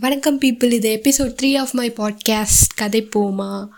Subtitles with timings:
[0.00, 3.68] வணக்கம் பீப்புள் இது episode three of my podcast கதை போமா.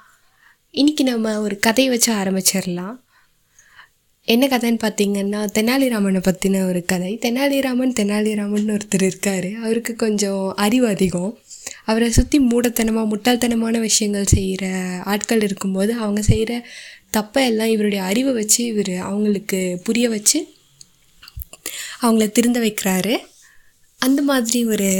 [0.73, 3.01] இன்றைக்கி நம்ம ஒரு கதையை வச்சு ஆரம்பிச்சிடலாம்.
[4.25, 7.19] என்ன கதைன்னு பார்த்தீங்கன்னா தெனாலிராமனை பற்றின ஒரு கதை.
[7.23, 9.53] தெனாலிராமன் தெனாலிராமன் ஒருத்தர் இருக்கார்.
[9.53, 11.39] அவருக்கு கொஞ்சம் அறிவு அதிகம்.
[11.85, 14.67] அவரை சுற்றி மூடத்தனமாக முட்டாள்தனமான விஷயங்கள் செய்கிற
[15.05, 16.67] ஆட்கள் இருக்கும்போது அவங்க செய்கிற
[17.17, 20.49] தப்பை எல்லாம் இவருடைய அறிவை வச்சு இவர் அவங்களுக்கு புரிய வச்சு
[22.03, 23.17] அவங்கள திருந்த வைக்கிறாரு.
[23.99, 24.91] அந்த மாதிரி ஒரு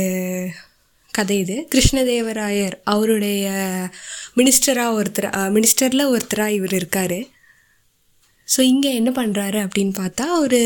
[1.19, 1.57] கதை இது.
[1.73, 3.45] கிருஷ்ணதேவராயர் அவருடைய
[4.39, 7.19] மினிஸ்டராக ஒருத்தர் மினிஸ்டரில் ஒருத்தராக இவர் இருக்கார்.
[8.49, 10.61] ஸோ இங்கே என்ன பண்ணுறாரு அப்படின்னு பார்த்தா ஒரு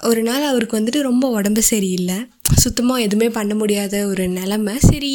[0.00, 2.18] ஒரு நாள் அவருக்கு வந்துட்டு ரொம்ப உடம்பு சரியில்லை.
[2.62, 4.74] சுத்தமாக எதுவுமே பண்ண முடியாத ஒரு நிலமை.
[4.90, 5.12] சரி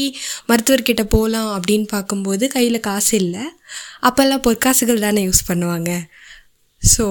[0.50, 3.46] மருத்துவர்கிட்ட போகலாம் அப்படின்னு பார்க்கும்போது கையில் காசு இல்லை.
[4.08, 5.92] அப்போல்லாம் பொற்காசுகள் தானே யூஸ் பண்ணுவாங்க.
[6.82, 7.06] ஸோ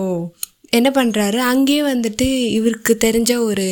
[0.78, 3.66] என்ன பண்ணுறாரு அங்கேயே வந்துட்டு இவருக்கு தெரிஞ்ச ஒரு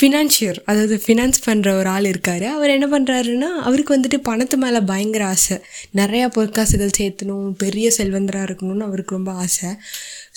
[0.00, 2.42] ஃபினான்ஷியர் அதாவது ஃபினான்ஸ் பண்ணுற ஒரு ஆள் இருக்கார்.
[2.44, 5.56] அவர் என்ன பண்ணுறாருன்னா அவருக்கு வந்துட்டு பணத்து மேலே பயங்கர ஆசை.
[5.96, 9.68] நிறையா பொற்காசுகள் சேர்த்தணும் பெரிய செல்வந்தராக இருக்கணும்னு அவருக்கு ரொம்ப ஆசை.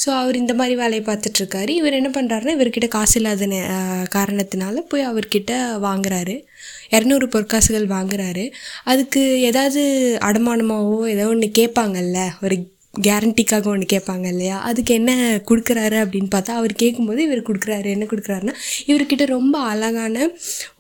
[0.06, 5.08] ஸோ அவர் இந்த மாதிரி வேலையை பார்த்துட்ருக்காரு இவர் என்ன பண்ணுறாருன்னா இவர்கிட்ட காசு இல்லாத நே- காரணத்தினால போய்
[5.08, 5.52] அவர்கிட்ட
[5.84, 6.44] வாங்குறாரு.
[6.92, 8.52] இரநூறு பொற்காசுகள் வாங்குறாரு.
[8.84, 9.84] அதுக்கு ஏதாவது
[10.22, 14.58] அடமானமாவோ ஏதோ ஒன்று கேட்பாங்கல்ல ஒரு கேரண்டிக்காக ஒன்று கேட்பாங்க இல்லையா?
[14.70, 15.12] அதுக்கு என்ன
[15.50, 17.88] கொடுக்குறாரு அப்படின்னு பார்த்தா அவர் கேட்கும்போது இவர் கொடுக்குறாரு.
[17.96, 18.56] என்ன கொடுக்குறாருன்னா
[18.90, 20.28] இவர்கிட்ட ரொம்ப அழகான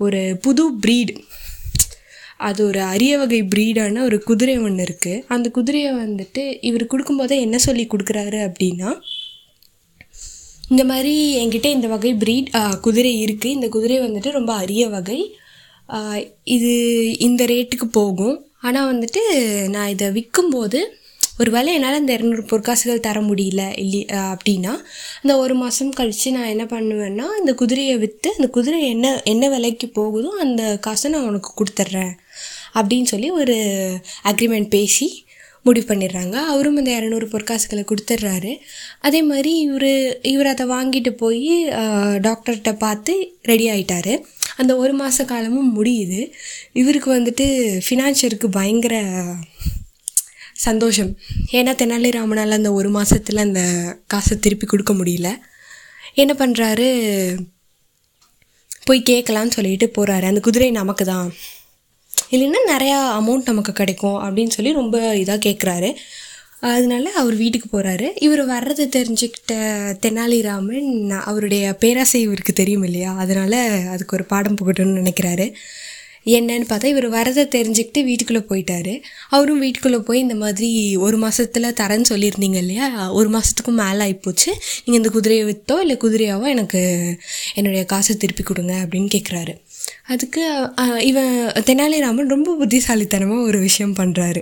[0.06, 1.16] ஒரு புது ப்ரீடு
[2.48, 7.58] அது ஒரு அரிய வகை ப்ரீடான ஒரு குதிரை ஒன்று இருக்குது அந்த குதிரையை வந்துட்டு இவர் கொடுக்கும்போதே என்ன
[7.66, 8.92] சொல்லி கொடுக்குறாரு அப்படின்னா
[10.72, 12.50] இந்த மாதிரி என்கிட்ட இந்த வகை ப்ரீட்
[12.86, 15.20] குதிரை இருக்குது இந்த குதிரை வந்துட்டு ரொம்ப அரிய வகை.
[16.56, 16.72] இது
[17.28, 18.38] இந்த ரேட்டுக்கு போகும்.
[18.68, 19.22] ஆனால் வந்துட்டு
[19.75, 20.80] நான் இதை விற்கும்போது
[21.42, 24.73] ஒரு வேளை என்னால் அந்த இரநூறு பொற்காசுகள் தர முடியல இல்லை அப்படின்னா
[25.22, 29.89] அந்த ஒரு மாதம் கழித்து நான் என்ன பண்ணுவேன்னா இந்த குதிரையை விற்று அந்த குதிரை என்ன என்ன விலைக்கு
[30.00, 32.14] போகுதோ அந்த காசை நான் உனக்கு கொடுத்துட்றேன்
[32.73, 33.58] அப்படின்னு சொல்லி ஒரு
[34.23, 35.08] அக்ரிமெண்ட் பேசி
[35.66, 36.35] முடிவு பண்ணிடுறாங்க.
[36.51, 38.51] அவரும் அந்த இரநூறு பொற்காசுகளை கொடுத்துட்றாரு.
[39.01, 39.91] அதே மாதிரி இவர்
[40.34, 41.51] இவர் அதை வாங்கிட்டு போய்
[42.28, 43.13] டாக்டர்கிட்ட பார்த்து
[43.51, 44.13] ரெடி ஆயிட்டாரு.
[44.57, 46.22] அந்த ஒரு மாத காலமும் முடியுது.
[46.81, 47.47] இவருக்கு வந்துட்டு
[47.88, 48.96] ஃபினான்ஷியருக்கு பயங்கர
[50.68, 51.12] சந்தோஷம்.
[51.52, 53.62] ஏன்னா தெனாலிராமனால் அந்த ஒரு மாதத்தில் அந்த
[54.08, 55.30] காசை திருப்பி கொடுக்க முடியல.
[56.22, 56.88] என்ன பண்ணுறாரு
[58.88, 61.28] போய் கேட்கலான்னு சொல்லிட்டு போகிறாரு அந்த குதிரை நமக்கு தான்
[62.34, 65.90] இல்லைன்னா நிறையா அமௌண்ட் நமக்கு கிடைக்கும் அப்படின்னு சொல்லி ரொம்ப இதாக கேட்குறாரு
[66.72, 69.54] அதனால அவர் வீட்டுக்கு போகிறாரு இவர் வர்றதை தெரிஞ்சுக்கிட்ட
[70.04, 70.90] தெனாலிராமன்
[71.30, 73.12] அவருடைய பேராசை இவருக்கு தெரியும் இல்லையா?
[73.24, 73.58] அதனால்
[73.94, 75.48] அதுக்கு ஒரு பாடம் புகட்டும்னு நினைக்கிறாரு.
[76.26, 78.94] என்னன்னு பார்த்தா இவர் வரதை தெரிஞ்சுக்கிட்டு வீட்டுக்குள்ளே போயிட்டாரு.
[79.30, 82.88] அவரும் வீட்டுக்குள்ளே போய் இந்த மாதிரி ஒரு மாதத்தில் தரேன்னு சொல்லியிருந்தீங்க இல்லையா?
[83.12, 84.52] ஒரு மாதத்துக்கும் மேலே ஆகிப்போச்சு
[84.84, 86.81] நீங்கள் இந்த குதிரையை விற்றோ இல்லை குதிரையாவோ எனக்கு
[87.56, 89.56] என்னுடைய காசை திருப்பி கொடுங்க அப்படின்னு கேட்குறாரு
[90.08, 90.44] அதுக்கு
[91.02, 91.34] இவன்
[91.70, 94.42] தெனாலிராமன் ரொம்ப புத்திசாலித்தனமாக ஒரு விஷயம் பண்ணுறாரு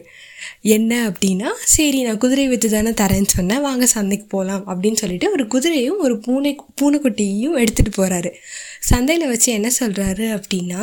[0.76, 3.62] என்ன அப்படின்னா சரி நான் குதிரை விற்று தானே தரேன்னு சொன்னேன்.
[3.62, 6.52] வாங்க சந்தைக்கு போகலாம் அப்படின்னு சொல்லிட்டு ஒரு குதிரையும் ஒரு பூனை
[6.82, 8.32] பூனைக்குட்டியையும் எடுத்துகிட்டு போகிறாரு
[8.80, 10.82] சந்தையில் வச்சு என்ன சொல்கிறாரு அப்படின்னா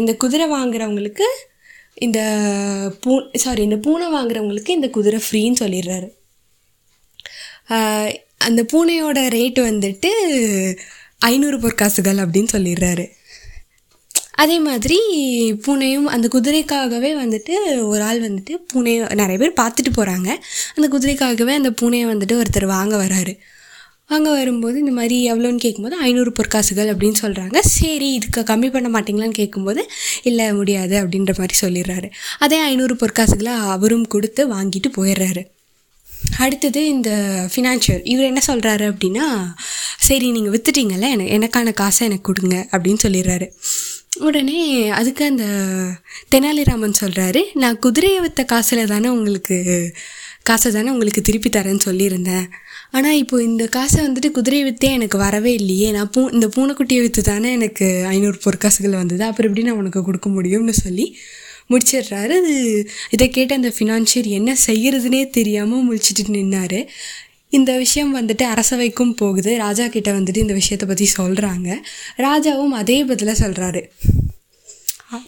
[0.00, 1.26] இந்த குதிரை வாங்குறவங்களுக்கு
[1.94, 2.20] இந்த
[3.00, 6.08] பூ சாரி இந்த பூனை வாங்குறவங்களுக்கு இந்த குதிரை ஃப்ரீன்னு சொல்லிடுறாரு.
[8.46, 10.10] அந்த பூனையோட ரேட் வந்துட்டு
[11.18, 13.06] ஐநூறு பொற்காசுகள் அப்படின்னு சொல்லிடுறாரு.
[14.42, 14.98] அதே மாதிரி
[15.64, 17.54] பூனையும் அந்த குதிரைக்காகவே வந்துட்டு
[17.92, 20.28] ஒரு ஆள் வந்துட்டு பூனையை நிறைய பேர் பார்த்துட்டு போகிறாங்க
[20.76, 23.34] அந்த குதிரைக்காகவே அந்த பூனையை வந்துட்டு ஒருத்தர் வாங்க வராரு.
[24.14, 29.38] அங்கே வரும்போது இந்த மாதிரி எவ்வளோன்னு கேட்கும்போது ஐநூறு பொற்காசுகள் அப்படின்னு சொல்கிறாங்க சரி இதுக்கு கம்மி பண்ண மாட்டிங்களான்னு
[29.40, 29.82] கேட்கும்போது
[30.30, 32.08] இல்லை முடியாது அப்படின்ற மாதிரி சொல்லிடுறாரு.
[32.44, 35.42] அதே ஐநூறு பொற்காசுகளை அவரும் கொடுத்து வாங்கிட்டு போயிடுறாரு.
[36.44, 37.10] அடுத்தது இந்த
[37.52, 39.26] ஃபினான்ஷியர் இவர் என்ன சொல்கிறாரு அப்படின்னா
[40.08, 43.46] சரி நீங்கள் வித்துட்டீங்கல்ல எனக்கு எனக்கான காசை எனக்கு கொடுங்க அப்படின்னு சொல்லிடுறாரு.
[44.28, 44.60] உடனே
[44.98, 45.44] அதுக்கு அந்த
[46.32, 49.56] தெனாலிராமன் சொல்கிறாரு நான் குதிரையை விற்ற காசில் தானே உங்களுக்கு
[50.48, 52.46] காசை தானே உங்களுக்கு திருப்பி தரேன்னு சொல்லியிருந்தேன்.
[52.92, 55.88] ஆனால் இப்போ இந்த காசை வந்துட்டு குதிரையை விற்றே எனக்கு வரவே இல்லையே.
[55.96, 59.22] நான் பூ இந்த பூனைக்குட்டியை விற்று தானே எனக்கு ஐநூறு பொற்காசுகள் வந்தது.
[59.24, 61.06] அப்புறம் எப்படி நான் உனக்கு கொடுக்க முடியும்னு சொல்லி
[61.72, 62.34] முடிச்சிடுறாரு.
[62.42, 62.54] அது
[63.10, 66.78] இதை கேட்டு அந்த ஃபினான்ஷியர் என்ன செய்கிறதுனே தெரியாமல் முழிச்சிட்டு நின்னார்.
[67.58, 69.52] இந்த விஷயம் வந்துட்டு அரசவைக்கும் போகுது.
[69.58, 71.68] ராஜா கிட்ட வந்துட்டு இந்த விஷயத்தை பற்றி சொல்கிறாங்க
[72.26, 73.82] ராஜாவும் அதே பதிலாக சொல்கிறாரு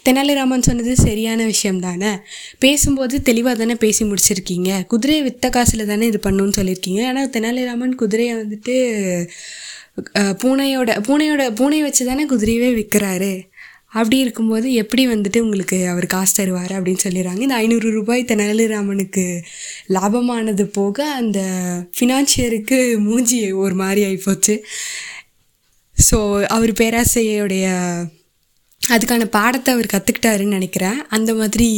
[0.07, 2.11] தெனாலிராமன் சொன்னது சரியான விஷயம் தானே?
[2.59, 4.71] பேசும்போது தெளிவாக தானே பேசி முடிச்சிருக்கீங்க.
[4.87, 8.77] குதிரையை வித்த காசில் தானே இது பண்ணணும்னு சொல்லியிருக்கீங்க ஆனால் தெனாலிராமன் குதிரையை வந்துட்டு
[10.43, 13.33] பூனையோட பூனையோட பூனையை வச்சு தானே குதிரையவே விற்கிறாரு
[13.89, 17.41] அப்படி இருக்கும்போது எப்படி வந்துட்டு உங்களுக்கு அவர் காசு தருவார் அப்படின்னு சொல்லிடுறாங்க.
[17.41, 19.25] இந்த ஐநூறு ரூபாய் தெனாலிராமனுக்கு
[19.89, 21.41] லாபமானது போக அந்த
[21.99, 24.57] ஃபினான்ஷியருக்கு மூஞ்சி ஒரு மாதிரி ஆகிப்போச்சு
[25.97, 27.67] ஸோ அவர் பேராசையுடைய
[28.83, 31.07] அதுக்கான பாடத்தை அவர் கற்றுக்கிட்டாருன்னு நினைக்கிறேன்.
[31.09, 31.69] அந்த மாதிரி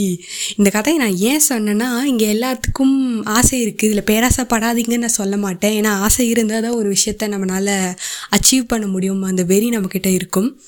[0.56, 5.74] இந்த கதையை நான் ஏன் சொன்னேன்னா இங்கே எல்லாத்துக்கும் ஆசை இருக்குது இதில் பேராசைப்படாதீங்கன்னு நான் சொல்ல மாட்டேன்.
[5.80, 7.96] ஏன்னா ஆசை இருந்தால் தான் ஒரு விஷயத்த நம்மளால்
[8.30, 9.22] அச்சீவ் பண்ண முடியும்.
[9.22, 10.60] அந்த வெறி நம்மக்கிட்ட இருக்கும்.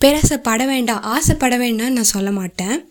[0.00, 1.02] பேராசைப்பட வேண்டாம்.
[1.02, 2.90] ஆசைப்பட வேண்டாம்னு நான் சொல்ல மாட்டேன்.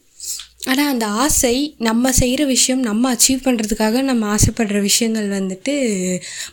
[0.67, 5.73] ஆனால் அந்த ஆசை நம்ம செய்கிற விஷயம் நம்ம அச்சீவ் பண்ணுறதுக்காக நம்ம ஆசைப்படுற விஷயங்கள் வந்துட்டு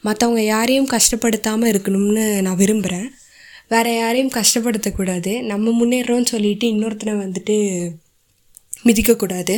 [0.04, 3.08] மற்றவங்க யாரையும் கஷ்டப்படுத்தாமல் இருக்கணும்னு நான் விரும்புகிறேன்
[3.70, 5.32] வேறு யாரையும் கஷ்டப்படுத்தக்கூடாது.
[5.52, 7.56] நம்ம முன்னேறோம்னு சொல்லிட்டு இன்னொருத்தனை வந்துட்டு
[8.88, 9.56] மிதிக்கக்கூடாது.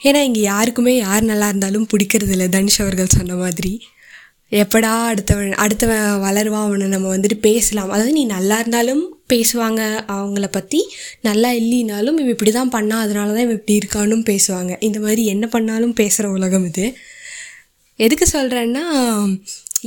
[0.00, 3.72] ஏன்னா இங்கே யாருக்குமே யார் நல்லா இருந்தாலும் பிடிக்கிறது இல்லை தனுஷ் அவர்கள் சொன்ன மாதிரி.
[4.62, 7.90] எப்படா அடுத்தவன் அடுத்தவன் வளருவான் அவனை நம்ம வந்துட்டு பேசலாம்.
[7.94, 9.82] அதாவது நீ நல்லா இருந்தாலும் பேசுவாங்க.
[10.14, 10.80] அவங்கள பற்றி
[11.28, 14.72] நல்லா இல்லைனாலும் இவன் இப்படி தான் பண்ணா அதனால தான் இவன் இப்படி இருக்கானும் பேசுவாங்க.
[14.88, 16.86] இந்த மாதிரி என்ன பண்ணாலும் பேசுகிற உலகம் இது.
[18.06, 18.84] எதுக்கு சொல்கிறேன்னா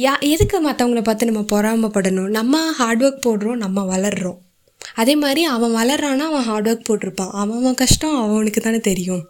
[0.04, 2.28] யா எதுக்கு மற்றவங்கள பார்த்து நம்ம பொறாமப்படணும்?
[2.38, 4.42] நம்ம ஹார்ட் ஒர்க் போடுறோம் நம்ம வளர்கிறோம்
[5.02, 7.32] அதே மாதிரி அவன் வளர்றான்னா அவன் ஹார்ட் ஒர்க் போட்டிருப்பான்.
[7.42, 9.24] அவன் அவன் கஷ்டம் அவனுக்கு தானே தெரியும்.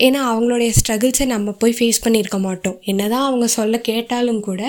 [0.00, 2.76] ஏன்னா அவங்களுடைய ஸ்ட்ரகிள்ஸை நம்ம போய் ஃபேஸ் பண்ணியிருக்க மாட்டோம்.
[2.90, 4.62] என்னதான் அவங்க சொல்ல கேட்டாலும் கூட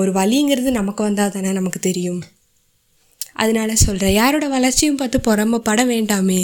[0.00, 2.22] ஒரு வழிங்கிறது நமக்கு வந்தால் தானே நமக்கு தெரியும்.
[3.42, 6.40] அதனால சொல்கிறேன் யாரோட வளர்ச்சியும் பார்த்து பொறாமப்பட வேண்டாமே.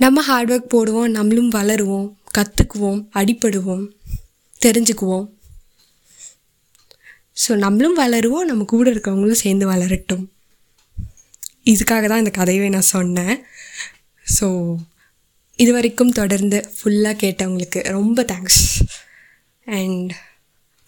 [0.00, 2.08] நம்ம ஹார்ட் ஒர்க் போடுவோம் நம்மளும் வளருவோம்
[2.38, 3.86] கற்றுக்குவோம் அடிப்படுவோம்
[4.64, 5.26] தெரிஞ்சுக்குவோம்.
[7.42, 10.24] ஸோ நம்மளும் வளருவோம் நம்ம கூட இருக்கவங்களும் சேர்ந்து வளரட்டும்.
[11.72, 13.36] இதுக்காக தான் இந்த கதையை நான் சொன்னேன்.
[14.26, 14.46] ஸோ
[15.62, 18.62] இது வரைக்கும் தொடர்ந்து ஃபுல்லாக கேட்டவங்களுக்கு ரொம்ப தேங்க்ஸ்
[19.78, 20.12] அண்ட்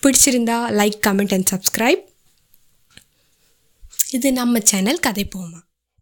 [0.02, 2.04] பிடிச்சிருந்தா லைக் கமெண்ட் அண்ட் சப்ஸ்கிரைப்
[4.16, 5.60] இது நம்ம சேனல் கதை போமா?